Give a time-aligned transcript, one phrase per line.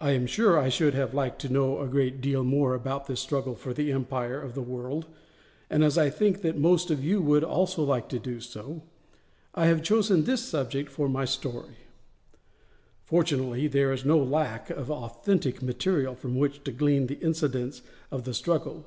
[0.00, 3.20] I am sure I should have liked to know a great deal more about this
[3.20, 5.04] struggle for the empire of the world,
[5.68, 8.84] and as I think that most of you would also like to do so,
[9.54, 11.76] I have chosen this subject for my story.
[13.04, 18.24] Fortunately there is no lack of authentic material from which to glean the incidents of
[18.24, 18.86] the struggle.